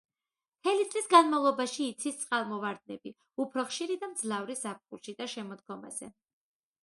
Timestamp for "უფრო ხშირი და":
3.45-4.09